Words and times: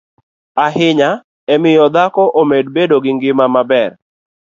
ahinya 0.65 1.09
e 1.53 1.55
miyo 1.61 1.85
dhako 1.95 2.23
omed 2.39 2.65
bedo 2.75 2.95
gi 3.03 3.11
ngima 3.15 3.45
maber, 3.53 3.91